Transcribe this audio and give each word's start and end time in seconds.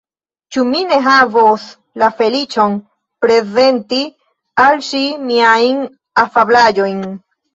Ĉu 0.55 0.61
mi 0.67 0.79
ne 0.91 0.95
havos 1.07 1.65
la 2.03 2.07
feliĉon 2.21 2.79
prezenti 3.25 4.01
al 4.65 4.83
ŝi 4.89 5.03
miajn 5.27 5.79
afablaĵojn? 6.25 7.05